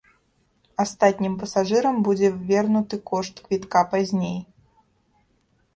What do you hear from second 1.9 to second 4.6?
будзе вернуты кошт квітка пазней.